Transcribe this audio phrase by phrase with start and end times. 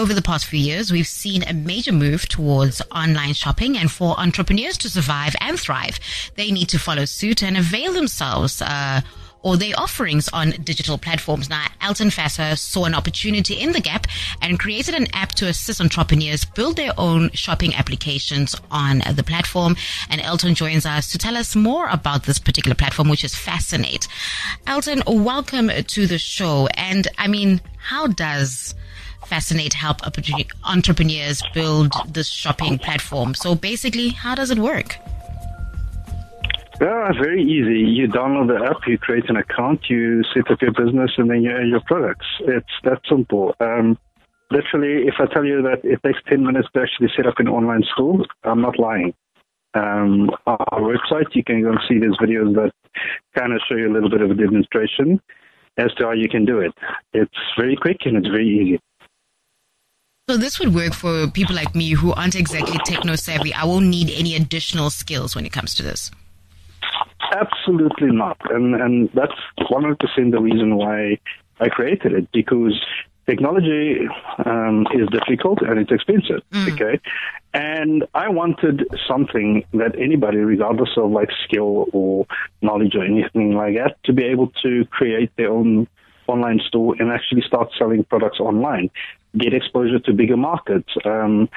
[0.00, 4.18] over the past few years, we've seen a major move towards online shopping, and for
[4.18, 6.00] entrepreneurs to survive and thrive,
[6.36, 8.62] they need to follow suit and avail themselves.
[8.62, 9.02] Uh,
[9.42, 11.48] or their offerings on digital platforms.
[11.48, 14.06] Now, Elton Fasser saw an opportunity in the gap
[14.42, 19.76] and created an app to assist entrepreneurs build their own shopping applications on the platform.
[20.10, 24.08] And Elton joins us to tell us more about this particular platform, which is Fassernate.
[24.66, 26.68] Elton, welcome to the show.
[26.74, 28.74] And I mean, how does
[29.26, 29.98] Fassernate help
[30.64, 33.34] entrepreneurs build this shopping platform?
[33.34, 34.96] So basically, how does it work?
[36.80, 37.80] Yeah, very easy.
[37.80, 41.42] You download the app, you create an account, you set up your business, and then
[41.42, 42.26] you add your products.
[42.40, 43.54] It's that simple.
[43.60, 43.98] Um,
[44.50, 47.48] literally, if I tell you that it takes 10 minutes to actually set up an
[47.48, 49.12] online store, I'm not lying.
[49.74, 52.72] Um, our website, you can go and see these videos that
[53.36, 55.20] kind of show you a little bit of a demonstration
[55.76, 56.72] as to how you can do it.
[57.12, 58.80] It's very quick and it's very easy.
[60.30, 63.52] So this would work for people like me who aren't exactly techno savvy.
[63.52, 66.12] I won't need any additional skills when it comes to this.
[67.32, 68.36] Absolutely not.
[68.48, 71.18] And, and that's 100% the reason why
[71.58, 72.80] I created it because
[73.26, 74.06] technology
[74.46, 76.42] um, is difficult and it's expensive.
[76.52, 76.74] Mm.
[76.74, 77.00] Okay.
[77.52, 82.28] And I wanted something that anybody, regardless of like skill or
[82.62, 85.88] knowledge or anything like that, to be able to create their own
[86.28, 88.90] online store and actually start selling products online,
[89.36, 91.48] get exposure to bigger markets, um,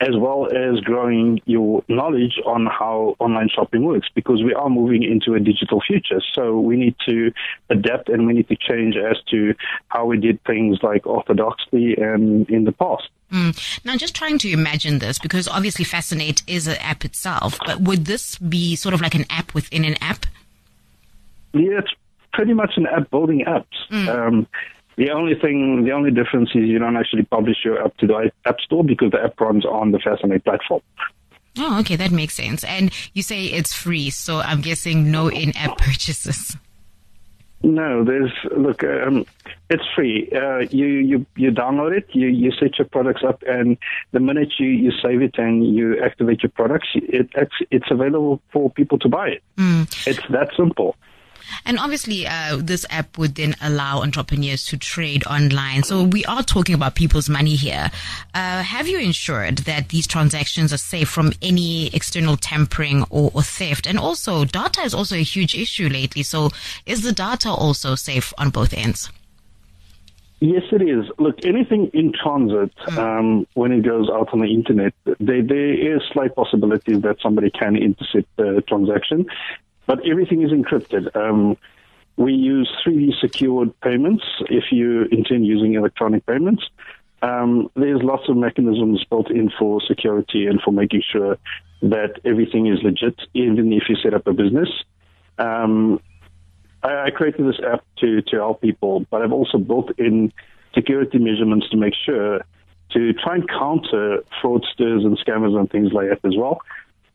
[0.00, 5.02] as well as growing your knowledge on how online shopping works because we are moving
[5.02, 6.20] into a digital future.
[6.34, 7.32] So we need to
[7.70, 9.54] adapt and we need to change as to
[9.88, 13.08] how we did things like orthodoxy and in the past.
[13.32, 13.84] Mm.
[13.84, 18.04] Now, just trying to imagine this because obviously Fassernate is an app itself, but would
[18.04, 20.26] this be sort of like an app within an app?
[21.52, 21.92] Yeah, it's
[22.32, 23.64] pretty much an app building apps.
[23.90, 24.08] Mm.
[24.08, 24.46] Um,
[24.96, 28.30] the only thing, the only difference is you don't actually publish your app to the
[28.46, 30.82] App Store because the app runs on the Fassernate platform.
[31.58, 32.64] Oh, okay, that makes sense.
[32.64, 36.56] And you say it's free, so I'm guessing no in-app purchases.
[37.62, 38.84] No, there's look.
[38.84, 39.24] Um,
[39.70, 40.30] it's free.
[40.30, 42.06] Uh, you you you download it.
[42.12, 43.78] You you set your products up, and
[44.12, 48.40] the minute you, you save it and you activate your products, it, it's it's available
[48.52, 49.42] for people to buy it.
[49.56, 50.06] Mm.
[50.06, 50.96] It's that simple.
[51.64, 55.82] And obviously, uh, this app would then allow entrepreneurs to trade online.
[55.82, 57.90] So we are talking about people's money here.
[58.34, 63.42] Uh, have you ensured that these transactions are safe from any external tampering or, or
[63.42, 63.86] theft?
[63.86, 66.22] And also, data is also a huge issue lately.
[66.22, 66.50] So
[66.86, 69.10] is the data also safe on both ends?
[70.40, 71.06] Yes, it is.
[71.18, 72.98] Look, anything in transit, hmm.
[72.98, 77.50] um, when it goes out on the internet, there, there is slight possibilities that somebody
[77.50, 79.26] can intercept the transaction
[79.86, 81.14] but everything is encrypted.
[81.16, 81.56] Um,
[82.16, 86.64] we use 3D secured payments if you intend using electronic payments.
[87.22, 91.38] Um, there's lots of mechanisms built in for security and for making sure
[91.82, 94.68] that everything is legit, even if you set up a business.
[95.38, 96.00] Um,
[96.82, 100.32] I, I, created this app to, to help people, but I've also built in
[100.74, 102.40] security measurements to make sure
[102.92, 106.60] to try and counter fraudsters and scammers and things like that as well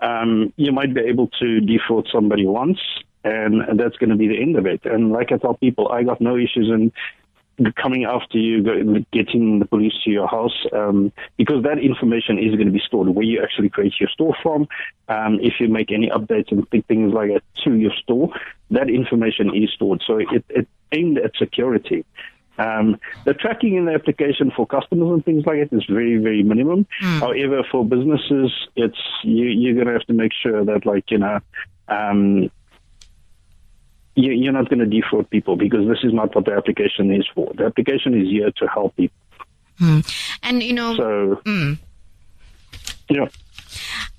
[0.00, 2.78] um, you might be able to defraud somebody once,
[3.24, 4.84] and that's going to be the end of it.
[4.84, 6.92] And like I tell people, I got no issues in
[7.74, 8.62] coming after you,
[9.12, 13.08] getting the police to your house, um, because that information is going to be stored
[13.08, 14.68] where you actually create your store from.
[15.08, 18.30] Um, if you make any updates and things like that to your store,
[18.70, 20.02] that information is stored.
[20.06, 22.04] So it, it aimed at security.
[22.58, 26.42] Um, the tracking in the application for customers and things like that is very, very
[26.42, 26.86] minimum.
[27.02, 27.20] Mm.
[27.20, 31.18] However, for businesses, it's you, you're going to have to make sure that, like you
[31.18, 31.38] know,
[31.86, 32.50] um,
[34.16, 37.26] you, are not going to defraud people because this is not what the application is
[37.34, 37.52] for.
[37.54, 39.16] The application is here to help people.
[39.80, 40.38] Mm.
[40.42, 41.78] And you know, so mm.
[43.08, 43.28] yeah.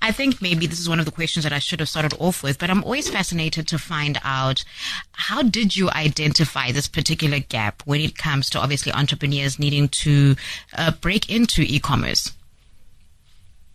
[0.02, 2.42] I think maybe this is one of the questions that I should have started off
[2.42, 4.64] with, but I'm always fascinated to find out
[5.12, 10.36] how did you identify this particular gap when it comes to obviously entrepreneurs needing to
[10.76, 12.32] uh, break into e-commerce?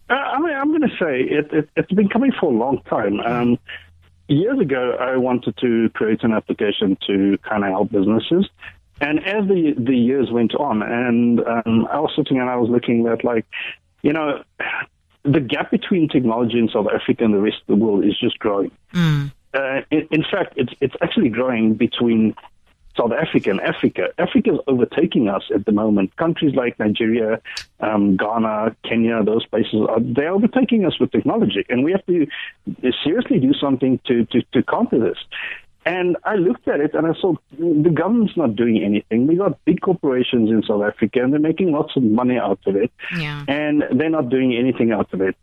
[0.10, 2.82] Uh, I mean, I'm going to say it, it, has been coming for a long
[2.84, 3.20] time.
[3.22, 3.60] Um,
[4.28, 8.48] years ago, I wanted to create an application to kind of help businesses.
[9.02, 12.70] And as the the years went on, and um, I was sitting and I was
[12.70, 13.46] looking at like,
[14.04, 14.44] you know,
[15.26, 18.40] the gap between technology in South Africa and the rest of the world is just
[18.40, 18.72] growing.
[18.94, 19.32] Mm.
[19.54, 22.36] Uh, in, in, fact, it's it's actually growing between
[22.98, 24.08] South Africa and Africa.
[24.18, 26.16] Africa is overtaking us at the moment.
[26.18, 27.42] Countries like Nigeria,
[27.80, 32.28] um, Ghana, Kenya, those places are they're overtaking us with technology, and we have to
[33.04, 35.18] seriously do something to to, to counter this.
[35.86, 39.28] And I looked at it and I saw the government's not doing anything.
[39.28, 42.76] We got big corporations in South Africa and they're making lots of money out of
[42.76, 42.92] it.
[43.16, 43.46] Yeah.
[43.48, 45.36] And they're not doing anything out of it.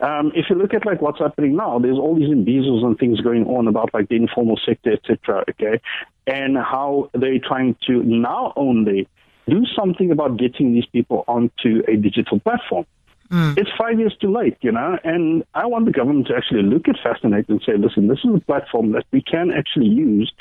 [0.00, 3.20] Um, if you look at like what's happening now, there's all these embezzles and things
[3.20, 5.44] going on about like the informal sector, etc.
[5.48, 5.80] Okay,
[6.26, 9.08] and how they're trying to now only
[9.48, 12.84] do something about getting these people onto a digital platform.
[13.30, 13.58] Mm.
[13.58, 16.88] It's five years too late, you know, and I want the government to actually look
[16.88, 20.32] at Fassernate and say, listen, this is a platform that we can actually use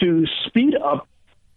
[0.00, 1.08] to speed up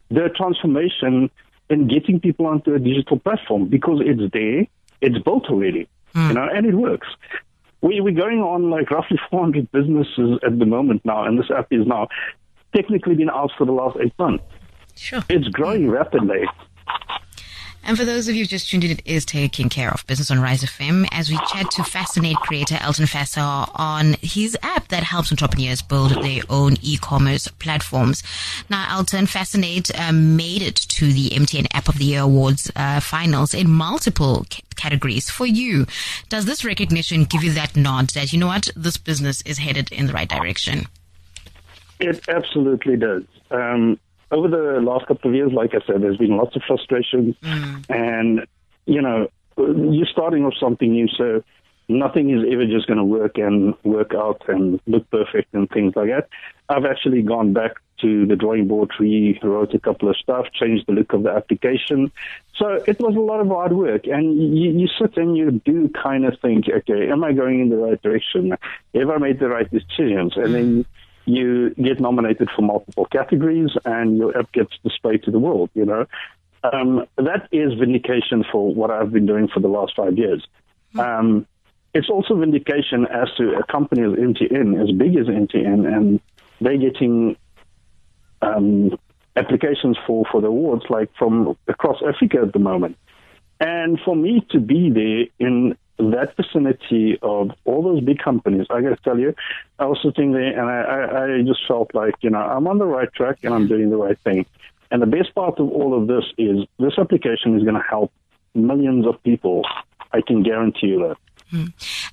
[0.10, 1.30] the transformation
[1.70, 4.66] in getting people onto a digital platform because it's there,
[5.02, 6.28] it's built already, mm.
[6.28, 7.08] you know, and it works.
[7.82, 11.68] We, we're going on like roughly 400 businesses at the moment now, and this app
[11.72, 12.08] is now
[12.76, 14.44] technically been out for the last eight months.
[14.96, 15.22] Sure.
[15.30, 16.46] It's growing rapidly.
[17.84, 20.40] And for those of you just tuned in, it is taking care of Business on
[20.40, 25.04] Rise of FM as we chat to Fassernate creator Elton Fasser on his app that
[25.04, 28.22] helps entrepreneurs build their own e-commerce platforms.
[28.70, 33.00] Now, Elton Fassernate um, made it to the MTN App of the Year Awards uh,
[33.00, 35.30] finals in multiple c- categories.
[35.30, 35.88] For you,
[36.30, 39.92] does this recognition give you that nod that, you know what, this business is headed
[39.92, 40.86] in the right direction?
[42.00, 43.24] It absolutely does.
[43.50, 44.00] Um,
[44.32, 47.86] over the last couple of years, like I said, there's been lots of frustration, mm.
[47.90, 48.46] and
[48.86, 51.44] you know, you're starting off something new, so
[51.88, 55.94] nothing is ever just going to work and work out and look perfect and things
[55.96, 56.30] like that.
[56.70, 60.94] I've actually gone back to the drawing board, rewrote a couple of stuff, changed the
[60.94, 62.12] look of the application.
[62.56, 65.90] So it was a lot of hard work, and you, you sit and you do
[65.90, 68.58] kind of think, okay, am I going in the right direction?
[68.96, 70.34] Have I made the right decisions?
[70.36, 70.86] And then
[71.26, 75.86] you get nominated for multiple categories and your app gets displayed to the world, you
[75.86, 76.06] know.
[76.64, 80.46] Um, that is vindication for what I've been doing for the last five years.
[80.98, 81.48] Um,
[81.94, 86.20] it's also vindication as to a company as MTN, as big as MTN, and
[86.60, 87.36] they're getting
[88.42, 88.98] um,
[89.36, 92.98] applications for, for the awards like from across Africa at the moment.
[93.60, 95.78] And for me to be there in
[96.10, 99.36] that vicinity of all those big companies, I got to tell you,
[99.80, 102.80] I was sitting there and I, I, I just felt like, you know, I'm on
[102.80, 104.46] the right track and I'm doing the right thing.
[104.90, 108.12] And the best part of all of this is this application is going to help
[108.54, 109.64] millions of people.
[110.12, 111.18] I can guarantee you that.
[111.50, 111.66] Hmm.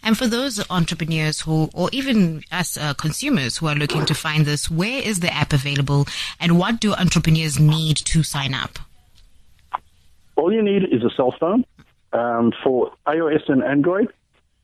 [0.03, 4.45] And for those entrepreneurs who, or even us uh, consumers who are looking to find
[4.45, 6.07] this, where is the app available
[6.41, 8.79] and what do entrepreneurs need to sign up?
[10.37, 11.65] All you need is a cell phone
[12.13, 14.13] um, for iOS and Android,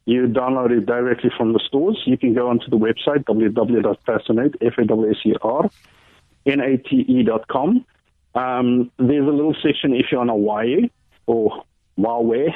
[0.07, 2.03] you download it directly from the stores.
[2.05, 4.57] You can go onto the website www.fassernate,
[6.47, 7.87] N-A-T-E.com.
[8.35, 10.91] Um, there's a little section if you're on a Huawei
[11.27, 11.65] or
[11.99, 12.51] Huawei.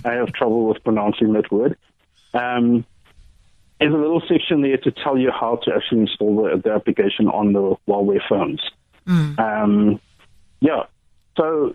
[0.04, 1.76] I have trouble with pronouncing that word.
[2.34, 2.84] Um,
[3.78, 7.28] there's a little section there to tell you how to actually install the, the application
[7.28, 8.60] on the Huawei phones.
[9.06, 9.38] Mm.
[9.38, 10.00] Um,
[10.60, 10.84] yeah.
[11.36, 11.74] So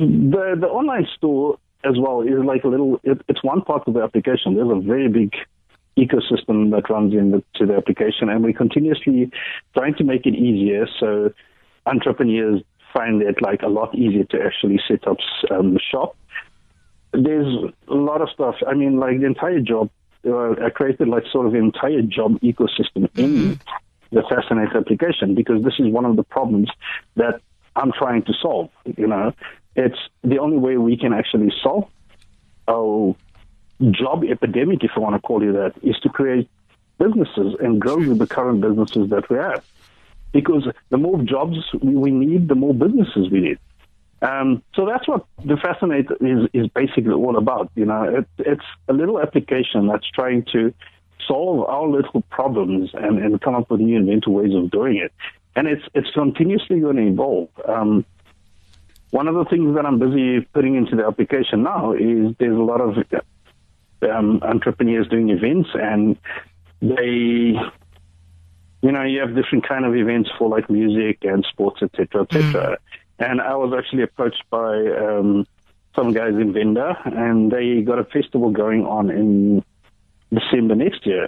[0.00, 3.00] the the online store as well is like a little.
[3.02, 4.54] It, it's one part of the application.
[4.54, 5.34] There's a very big
[5.98, 9.30] ecosystem that runs into the, the application, and we're continuously
[9.74, 11.32] trying to make it easier so
[11.86, 12.62] entrepreneurs
[12.92, 15.18] find it like a lot easier to actually set up
[15.50, 16.16] um, shop.
[17.12, 18.56] There's a lot of stuff.
[18.66, 19.90] I mean, like the entire job.
[20.26, 23.52] Uh, I created like sort of an entire job ecosystem in mm-hmm.
[24.12, 26.68] the Fassernate application because this is one of the problems
[27.16, 27.40] that
[27.76, 28.70] I'm trying to solve.
[28.96, 29.32] You know,
[29.76, 31.88] it's the only way we can actually solve
[32.68, 33.14] our
[33.90, 36.48] job epidemic, if you want to call it that, is to create
[36.98, 39.64] businesses and grow the current businesses that we have.
[40.32, 43.58] Because the more jobs we need, the more businesses we need.
[44.22, 47.70] Um, so that's what the Fassernate is, is basically all about.
[47.74, 50.74] You know, it, it's a little application that's trying to
[51.26, 55.12] solve our little problems and, and come up with new inventive ways of doing it.
[55.56, 57.48] And it's it's continuously going to evolve.
[57.66, 58.04] Um,
[59.10, 62.62] one of the things that I'm busy putting into the application now is there's a
[62.62, 62.96] lot of
[64.08, 66.16] um, entrepreneurs doing events, and
[66.80, 67.58] they,
[68.82, 72.52] you know, you have different kind of events for like music and sports, etc., etc.
[72.52, 72.76] Mm.
[73.18, 75.46] And I was actually approached by um,
[75.94, 79.64] some guys in Venda, and they got a festival going on in
[80.32, 81.26] December next year.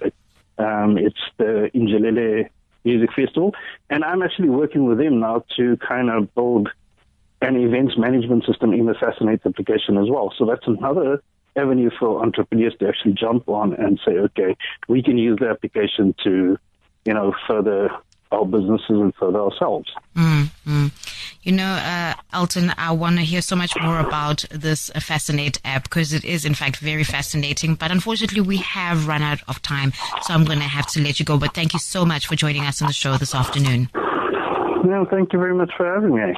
[0.57, 2.49] Um, it's the Injalele
[2.85, 3.55] Music Festival,
[3.91, 6.69] and I'm actually working with them now to kind of build
[7.41, 10.33] an events management system in the Fassernate application as well.
[10.39, 11.23] So that's another
[11.57, 14.57] avenue for entrepreneurs to actually jump on and say, okay,
[14.89, 16.57] we can use the application to,
[17.05, 17.91] you know, further
[18.33, 19.91] our businesses and further ourselves.
[20.17, 20.87] Mm-hmm.
[21.43, 25.85] You know, uh, Elton, I want to hear so much more about this Fassernate app
[25.85, 27.75] because it is, in fact, very fascinating.
[27.75, 31.19] But unfortunately, we have run out of time, so I'm going to have to let
[31.19, 31.39] you go.
[31.39, 33.89] But thank you so much for joining us on the show this afternoon.
[34.85, 36.35] No, thank you very much for having me.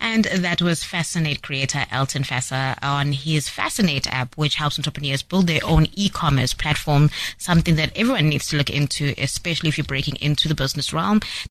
[0.00, 5.46] And that was Fassernate creator Elton Fasser on his Fassernate app, which helps entrepreneurs build
[5.46, 10.16] their own e-commerce platform, something that everyone needs to look into, especially if you're breaking
[10.16, 11.20] into the business realm.